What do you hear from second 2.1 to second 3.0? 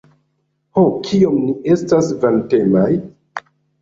vantemaj!